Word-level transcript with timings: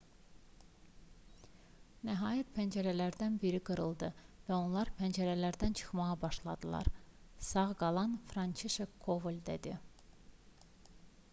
nəhayət 2.07 2.47
pəncərələrdən 2.55 3.35
biri 3.43 3.59
qırıldı 3.69 4.09
və 4.47 4.55
onlar 4.59 4.91
pəncərədən 5.01 5.77
çıxmağa 5.81 6.15
başladılar 6.23 6.89
sağ 7.49 7.67
qalan 7.83 8.17
françişek 8.33 8.97
koval 9.09 9.37
dedi 9.51 9.75